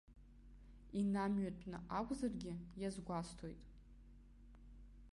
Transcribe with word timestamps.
Инамҩатәны 0.99 1.77
акәзаргьы, 1.97 2.53
иазгәасҭоит. 2.81 3.61